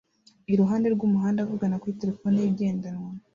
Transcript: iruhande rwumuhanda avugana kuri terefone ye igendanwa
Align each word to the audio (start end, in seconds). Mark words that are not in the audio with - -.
iruhande 0.53 0.87
rwumuhanda 0.95 1.39
avugana 1.41 1.79
kuri 1.81 1.97
terefone 2.01 2.35
ye 2.41 2.47
igendanwa 2.51 3.09